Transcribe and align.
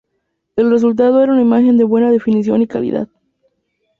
El 0.55 0.71
resultado 0.71 1.21
era 1.21 1.31
una 1.31 1.43
imagen 1.43 1.77
de 1.77 1.83
buena 1.83 2.09
definición 2.09 2.63
y 2.63 2.67
calidad. 2.67 3.07